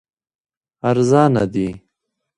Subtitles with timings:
[0.89, 1.67] ارزانه دي.